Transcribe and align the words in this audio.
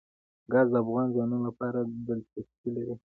ګاز 0.51 0.67
د 0.73 0.75
افغان 0.83 1.07
ځوانانو 1.13 1.45
لپاره 1.47 1.79
دلچسپي 2.07 2.69
لري. 2.75 2.95